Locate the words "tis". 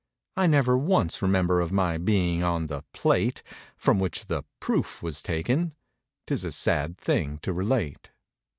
6.25-6.43